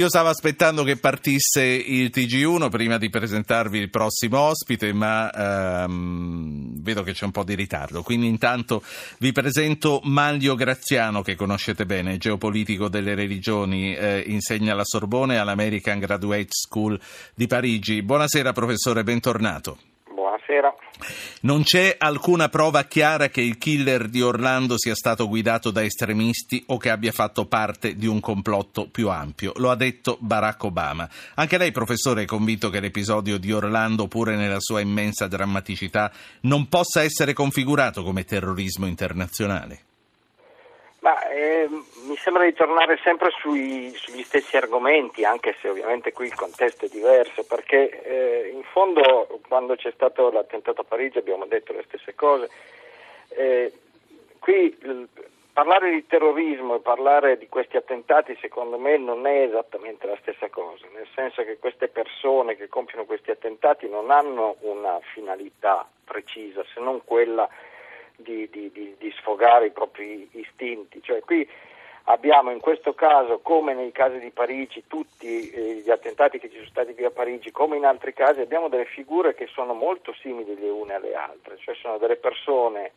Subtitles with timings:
[0.00, 6.82] Io stavo aspettando che partisse il TG1 prima di presentarvi il prossimo ospite, ma ehm,
[6.82, 8.02] vedo che c'è un po' di ritardo.
[8.02, 8.80] Quindi intanto
[9.18, 15.36] vi presento Manlio Graziano, che conoscete bene, geopolitico delle religioni, eh, insegna alla Sorbonne e
[15.36, 16.98] all'American Graduate School
[17.34, 18.02] di Parigi.
[18.02, 19.76] Buonasera professore, bentornato.
[20.14, 20.74] Buonasera.
[21.42, 26.62] Non c'è alcuna prova chiara che il killer di Orlando sia stato guidato da estremisti
[26.66, 29.52] o che abbia fatto parte di un complotto più ampio.
[29.56, 31.08] Lo ha detto Barack Obama.
[31.34, 36.68] Anche lei, professore, è convinto che l'episodio di Orlando, pure nella sua immensa drammaticità, non
[36.68, 39.84] possa essere configurato come terrorismo internazionale?
[41.00, 41.68] Ma, eh,
[42.06, 46.86] mi sembra di tornare sempre sui, sugli stessi argomenti, anche se ovviamente qui il contesto
[46.86, 51.84] è diverso, perché eh, in fondo quando c'è stato l'attentato a Parigi abbiamo detto le
[51.86, 52.48] stesse cose.
[53.28, 53.72] Eh,
[54.38, 55.04] qui l-
[55.52, 60.48] parlare di terrorismo e parlare di questi attentati secondo me non è esattamente la stessa
[60.48, 66.64] cosa, nel senso che queste persone che compiono questi attentati non hanno una finalità precisa
[66.72, 67.48] se non quella
[68.16, 71.02] di, di, di, di sfogare i propri istinti.
[71.02, 71.48] Cioè, qui
[72.04, 76.56] abbiamo in questo caso, come nei casi di Parigi, tutti eh, gli attentati che ci
[76.56, 80.14] sono stati qui a Parigi, come in altri casi, abbiamo delle figure che sono molto
[80.20, 82.92] simili le une alle altre, cioè sono delle persone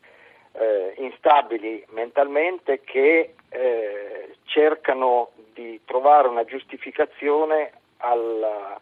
[0.52, 8.78] eh, instabili mentalmente che eh, cercano di trovare una giustificazione al,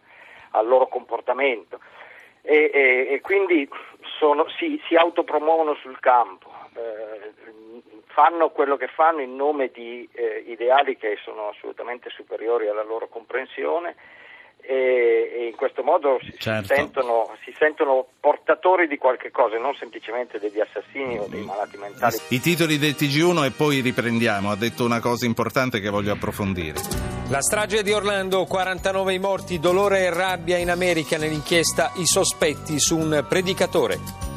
[0.50, 1.80] al loro comportamento.
[2.44, 3.68] E, e, e quindi
[4.18, 7.32] sono, si, si, autopromuovono sul campo, eh,
[8.12, 13.08] fanno quello che fanno in nome di eh, ideali che sono assolutamente superiori alla loro
[13.08, 13.94] comprensione
[14.64, 16.68] e, e in questo modo si, certo.
[16.68, 21.76] si, sentono, si, sentono, portatori di qualche cosa, non semplicemente degli assassini o dei malati
[21.76, 22.16] mentali.
[22.28, 26.78] I titoli del TG1 e poi riprendiamo, ha detto una cosa importante che voglio approfondire.
[27.28, 32.96] La strage di Orlando, 49 morti, dolore e rabbia in America nell'inchiesta I sospetti su
[32.96, 34.31] un predicatore.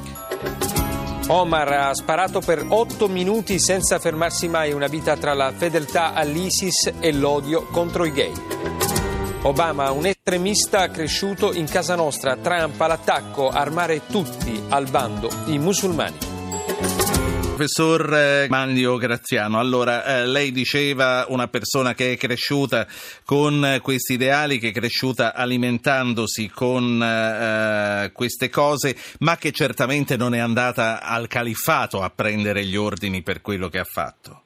[1.28, 6.94] Omar ha sparato per otto minuti senza fermarsi mai una vita tra la fedeltà all'ISIS
[7.00, 8.32] e l'odio contro i gay.
[9.42, 17.05] Obama, un estremista cresciuto in casa nostra, Trump all'attacco, armare tutti al bando i musulmani.
[17.56, 22.86] Professor eh, Manlio Graziano, allora eh, lei diceva una persona che è cresciuta
[23.24, 30.36] con questi ideali, che è cresciuta alimentandosi con eh, queste cose, ma che certamente non
[30.36, 34.45] è andata al califfato a prendere gli ordini per quello che ha fatto.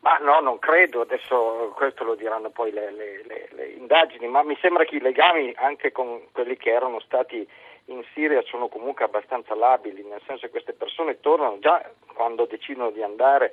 [0.00, 4.42] Ma no, non credo, adesso questo lo diranno poi le, le, le, le indagini, ma
[4.42, 7.46] mi sembra che i legami anche con quelli che erano stati
[7.86, 12.90] in Siria sono comunque abbastanza labili, nel senso che queste persone tornano già quando decidono
[12.90, 13.52] di andare,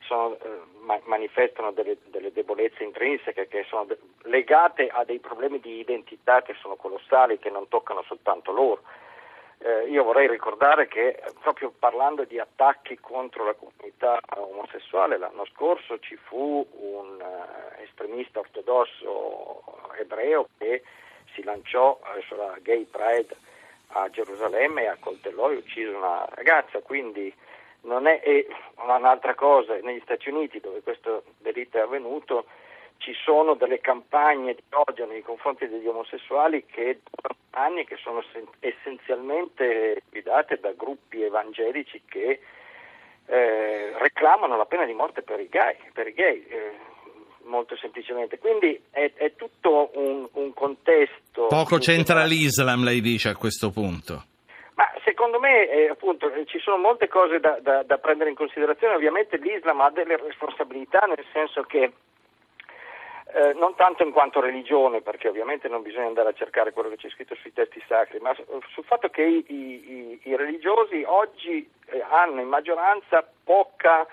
[0.00, 3.86] sono, eh, ma, manifestano delle, delle, debolezze intrinseche che sono
[4.24, 8.82] legate a dei problemi di identità che sono colossali, che non toccano soltanto loro.
[9.66, 15.98] Eh, io vorrei ricordare che proprio parlando di attacchi contro la comunità omosessuale, l'anno scorso
[15.98, 19.64] ci fu un uh, estremista ortodosso
[19.98, 20.84] ebreo che
[21.34, 23.34] si lanciò verso la Gay Pride
[23.88, 27.34] a Gerusalemme e accoltellò e uccise una ragazza, quindi
[27.80, 28.46] non è e
[28.76, 32.44] un'altra cosa, negli Stati Uniti dove questo delitto è avvenuto
[32.98, 37.96] ci sono delle campagne di odio nei confronti degli omosessuali che durano anni e che
[37.96, 38.22] sono
[38.60, 42.40] essenzialmente guidate da gruppi evangelici che
[43.26, 45.76] eh, reclamano la pena di morte per i gay.
[45.92, 46.72] Per i gay eh,
[47.44, 48.38] molto semplicemente.
[48.38, 51.46] Quindi è, è tutto un, un, contesto.
[51.46, 54.24] Poco c'entra l'Islam, lei dice a questo punto.
[54.74, 58.94] Ma secondo me eh, appunto, ci sono molte cose da, da, da, prendere in considerazione.
[58.94, 61.92] Ovviamente l'Islam ha delle responsabilità, nel senso che
[63.32, 66.96] eh, non tanto in quanto religione, perché ovviamente non bisogna andare a cercare quello che
[66.96, 72.04] c'è scritto sui testi sacri, ma sul fatto che i, i, i religiosi oggi eh,
[72.08, 74.06] hanno in maggioranza poca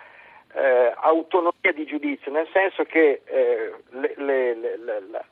[0.53, 5.25] eh, autonomia di giudizio, nel senso che eh, le, le, le,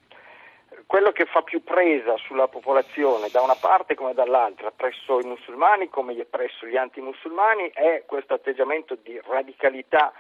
[0.86, 5.90] quello che fa più presa sulla popolazione da una parte come dall'altra, presso i musulmani
[5.90, 10.14] come presso gli antimusulmani, è questo atteggiamento di radicalità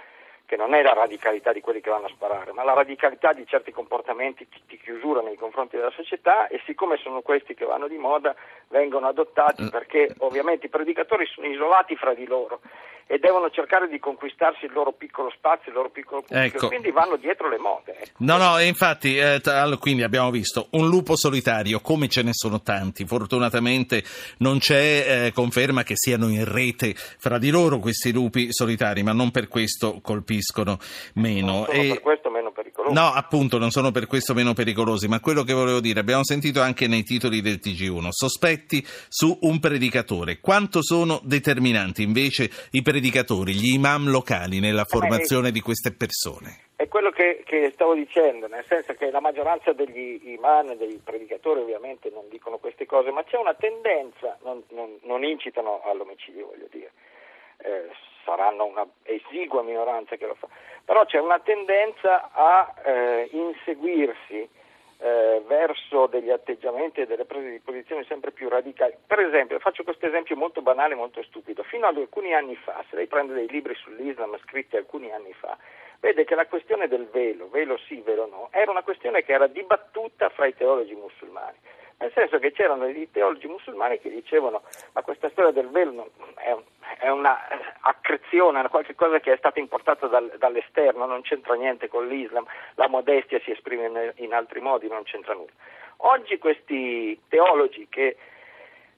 [0.51, 3.47] che non è la radicalità di quelli che vanno a sparare, ma la radicalità di
[3.47, 7.95] certi comportamenti di chiusura nei confronti della società e siccome sono questi che vanno di
[7.95, 8.35] moda
[8.67, 9.67] vengono adottati mm.
[9.69, 12.59] perché ovviamente i predicatori sono isolati fra di loro
[13.07, 16.67] e devono cercare di conquistarsi il loro piccolo spazio, il loro piccolo pubblico, ecco.
[16.67, 17.97] quindi vanno dietro le mode.
[17.97, 18.11] Ecco.
[18.19, 19.41] No, no, infatti, eh,
[19.79, 24.01] quindi abbiamo visto un lupo solitario, come ce ne sono tanti, fortunatamente
[24.37, 29.11] non c'è eh, conferma che siano in rete fra di loro questi lupi solitari, ma
[29.11, 30.39] non per questo colpiscono
[31.15, 31.65] meno.
[31.67, 31.87] Non e...
[31.89, 32.93] per questo meno pericolosi.
[32.93, 36.61] No, appunto, non sono per questo meno pericolosi, ma quello che volevo dire, abbiamo sentito
[36.61, 40.39] anche nei titoli del TG1, sospetti su un predicatore.
[40.39, 46.69] Quanto sono determinanti invece i predicatori, gli imam locali nella formazione di queste persone?
[46.81, 51.59] È quello che, che, stavo dicendo, nel senso che la maggioranza degli imam, dei predicatori
[51.59, 56.65] ovviamente non dicono queste cose, ma c'è una tendenza, non, non, non incitano all'omicidio, voglio
[56.71, 56.91] dire,
[57.63, 57.89] eh,
[58.23, 60.47] saranno una esigua minoranza che lo fa,
[60.85, 64.49] però c'è una tendenza a eh, inseguirsi
[65.01, 68.93] eh, verso degli atteggiamenti e delle prese di posizione sempre più radicali.
[69.05, 71.63] Per esempio, faccio questo esempio molto banale, molto stupido.
[71.63, 75.57] Fino ad alcuni anni fa, se lei prende dei libri sull'Islam scritti alcuni anni fa,
[75.99, 79.47] vede che la questione del velo, velo sì, velo no, era una questione che era
[79.47, 81.57] dibattuta fra i teologi musulmani.
[82.01, 84.63] Nel senso che c'erano dei teologi musulmani che dicevano
[84.93, 86.63] ma questa storia del velo è, un,
[86.97, 87.39] è una
[87.81, 92.87] accrezione, è qualcosa che è stata importata dal, dall'esterno, non c'entra niente con l'Islam, la
[92.87, 95.51] modestia si esprime in altri modi, non c'entra nulla.
[95.97, 98.17] Oggi questi teologi che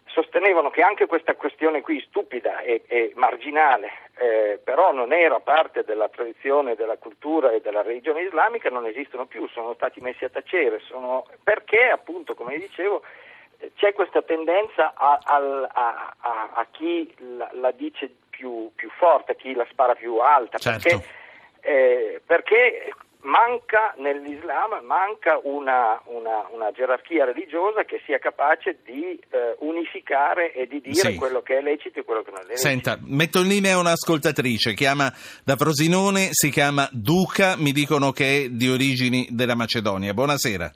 [0.06, 3.92] sostenevano che anche questa questione qui stupida e, e marginale,
[4.24, 9.26] eh, però non era parte della tradizione, della cultura e della religione islamica, non esistono
[9.26, 13.02] più, sono stati messi a tacere, sono, perché appunto, come dicevo,
[13.76, 19.36] c'è questa tendenza a, a, a, a chi la, la dice più, più, forte, a
[19.36, 20.88] chi la spara più alta, certo.
[20.88, 21.08] perché,
[21.60, 22.94] eh, perché
[23.24, 30.68] manca nell'Islam manca una, una, una, gerarchia religiosa che sia capace di eh, unificare e
[30.68, 31.16] di dire sì.
[31.16, 32.68] quello che è lecito e quello che non è lecito.
[32.68, 35.12] Senta, metto in linea un'ascoltatrice, chiama
[35.44, 40.14] da Frosinone, si chiama Duca, mi dicono che è di origini della Macedonia.
[40.14, 40.72] Buonasera.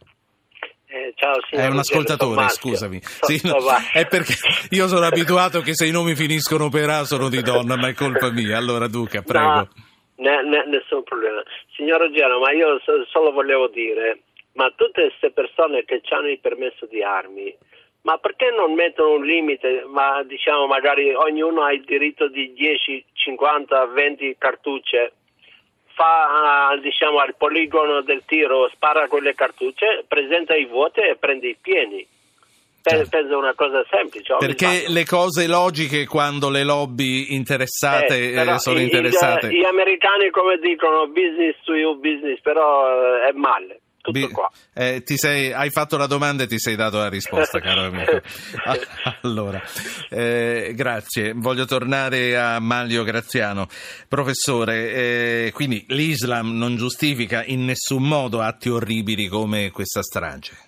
[0.89, 3.01] Eh, ciao, è un ascoltatore, scusami.
[3.01, 3.57] Sì, no,
[3.91, 4.35] è perché
[4.69, 7.93] io sono abituato che se i nomi finiscono per A sono di donna, ma è
[7.93, 8.57] colpa mia.
[8.57, 9.53] Allora, Duca, prego.
[9.53, 9.69] No.
[10.17, 11.43] Ne, ne, nessun problema.
[11.75, 14.21] Signora Giano, ma io solo volevo dire,
[14.53, 17.55] ma tutte queste persone che hanno il permesso di armi,
[18.01, 19.83] ma perché non mettono un limite?
[19.85, 25.13] Ma diciamo magari ognuno ha il diritto di 10, 50, 20 cartucce,
[25.93, 31.57] fa diciamo al poligono del tiro, spara quelle cartucce, presenta i voti e prende i
[31.59, 32.07] pieni
[32.89, 33.09] certo.
[33.09, 34.35] penso una cosa semplice.
[34.37, 39.49] Perché le cose logiche quando le lobby interessate eh, eh sono interessate.
[39.49, 43.81] Gli, gli, americani come dicono business to you business, però eh, è male.
[44.73, 48.21] Eh, sei, hai fatto la domanda e ti sei dato la risposta, caro amico.
[49.23, 49.61] allora,
[50.09, 51.33] eh, grazie.
[51.35, 53.67] Voglio tornare a Maglio Graziano.
[54.07, 60.67] Professore, eh, quindi l'Islam non giustifica in nessun modo atti orribili come questa strage?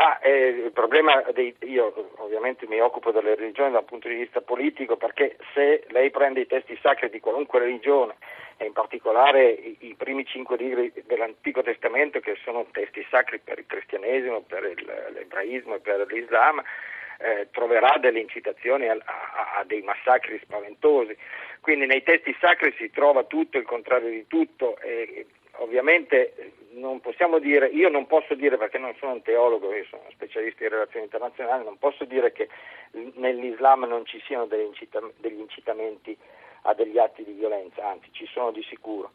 [0.00, 4.40] Ah, eh, il problema, dei, io ovviamente mi occupo delle religioni dal punto di vista
[4.40, 8.14] politico perché se lei prende i testi sacri di qualunque religione
[8.58, 13.58] e in particolare i, i primi cinque libri dell'Antico Testamento che sono testi sacri per
[13.58, 16.62] il cristianesimo, per il, l'ebraismo e per l'Islam,
[17.18, 21.16] eh, troverà delle incitazioni a, a, a, dei massacri spaventosi.
[21.60, 25.26] Quindi nei testi sacri si trova tutto il contrario di tutto e
[25.58, 30.02] ovviamente non possiamo dire, io non posso dire perché non sono un teologo, io sono
[30.10, 32.48] specialista in relazioni internazionali, non posso dire che
[33.14, 36.16] nell'Islam non ci siano degli, incitamenti
[36.62, 39.10] a degli atti di violenza, anzi ci sono di sicuro.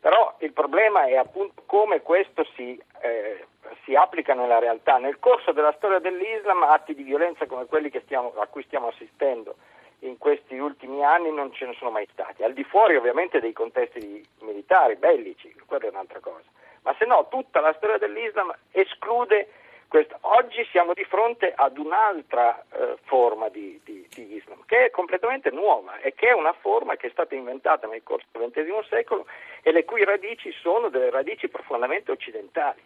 [0.00, 3.44] Però il problema è appunto come questo si, eh,
[3.84, 4.98] si applica nella realtà.
[4.98, 9.56] Nel corso della storia dell'Islam atti di violenza come quelli stiamo, a cui stiamo assistendo
[10.00, 13.52] in questi ultimi anni non ce ne sono mai stati, al di fuori ovviamente dei
[13.52, 16.54] contesti militari, bellici, quella è un'altra cosa
[16.86, 19.48] ma se no tutta la storia dell'Islam esclude
[19.88, 20.16] questo.
[20.22, 25.50] Oggi siamo di fronte ad un'altra eh, forma di, di, di, Islam che è completamente
[25.50, 29.26] nuova e che è una forma che è stata inventata nel corso del XX secolo
[29.62, 32.82] e le cui radici sono delle radici profondamente occidentali.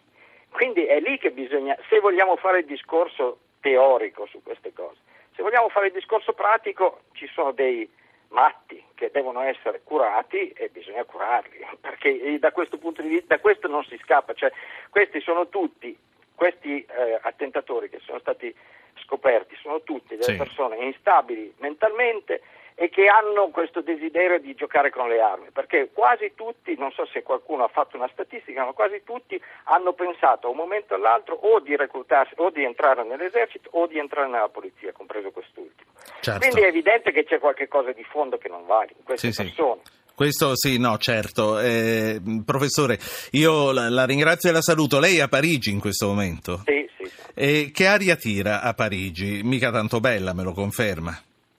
[0.49, 4.97] Quindi è lì che bisogna, se vogliamo fare il discorso teorico su queste cose,
[5.41, 7.89] se vogliamo fare il discorso pratico ci sono dei
[8.29, 13.41] matti che devono essere curati e bisogna curarli, perché da questo punto di vista da
[13.41, 14.51] questo non si scappa, cioè,
[14.89, 15.97] questi sono tutti,
[16.35, 18.55] questi eh, attentatori che sono stati
[19.03, 20.35] scoperti, sono tutti delle sì.
[20.35, 22.41] persone instabili mentalmente
[22.81, 27.05] e che hanno questo desiderio di giocare con le armi, perché quasi tutti, non so
[27.05, 30.97] se qualcuno ha fatto una statistica, ma quasi tutti hanno pensato a un momento o
[30.97, 35.91] all'altro o di reclutarsi o di entrare nell'esercito o di entrare nella polizia, compreso quest'ultimo.
[36.21, 36.39] Certo.
[36.39, 39.81] Quindi è evidente che c'è qualcosa di fondo che non vale in queste sì, persone.
[39.83, 39.91] Sì.
[40.15, 41.59] Questo sì, no, certo.
[41.59, 42.97] Eh, professore,
[43.33, 44.99] io la, la, ringrazio e la saluto.
[44.99, 46.63] Lei è a Parigi in questo momento?
[46.65, 47.05] Sì, sì.
[47.05, 47.21] sì.
[47.35, 49.41] E che aria tira a Parigi?
[49.43, 51.15] Mica tanto bella, me lo conferma?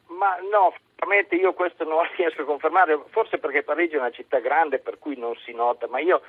[0.09, 4.38] Ma no, Francamente io questo non riesco a confermare, forse perché Parigi è una città
[4.38, 6.23] grande per cui non si nota, ma io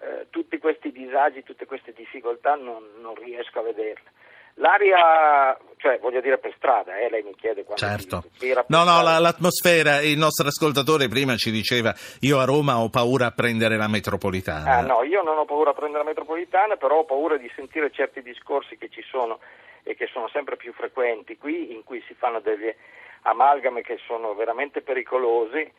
[0.00, 4.10] eh, tutti questi disagi, tutte queste difficoltà non, non riesco a vederle.
[4.54, 8.24] L'aria, cioè voglio dire per strada, eh, lei mi chiede quando certo.
[8.36, 12.78] si per No, no, la- l'atmosfera, il nostro ascoltatore prima ci diceva io a Roma
[12.80, 14.78] ho paura a prendere la metropolitana.
[14.78, 17.92] Ah, no, io non ho paura a prendere la metropolitana, però ho paura di sentire
[17.92, 19.38] certi discorsi che ci sono
[19.86, 22.76] e che sono sempre più frequenti qui, in cui si fanno delle
[23.22, 25.70] amalgame che sono veramente pericolosi,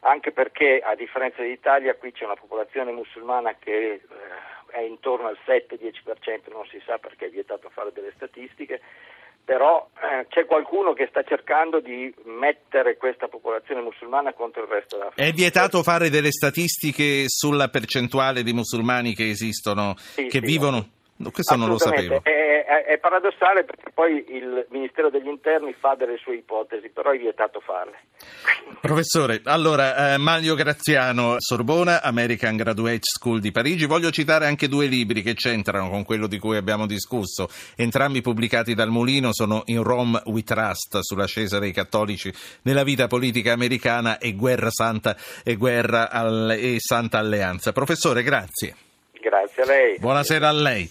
[0.00, 4.00] anche perché a differenza d'Italia qui c'è una popolazione musulmana che eh,
[4.68, 8.80] è intorno al 7-10%, non si sa perché è vietato fare delle statistiche,
[9.44, 14.96] però eh, c'è qualcuno che sta cercando di mettere questa popolazione musulmana contro il resto
[14.96, 15.28] dell'Africa.
[15.28, 20.46] È vietato fare delle statistiche sulla percentuale di musulmani che esistono, Sì, che sì.
[20.46, 20.98] vivono?
[21.32, 22.20] Questo non lo sapevo.
[22.22, 27.10] È, è- è paradossale perché poi il Ministero degli Interni fa delle sue ipotesi, però
[27.10, 27.98] è vietato farle.
[28.80, 33.86] Professore, allora, eh, Maglio Graziano, Sorbona, American Graduate School di Parigi.
[33.86, 37.48] Voglio citare anche due libri che c'entrano con quello di cui abbiamo discusso.
[37.76, 43.52] Entrambi pubblicati dal Mulino sono In Rome We Trust, sull'ascesa dei cattolici nella vita politica
[43.52, 47.72] americana e Guerra Santa e Guerra al- e Santa Alleanza.
[47.72, 48.74] Professore, grazie.
[49.20, 49.98] Grazie a lei.
[49.98, 50.88] Buonasera a lei.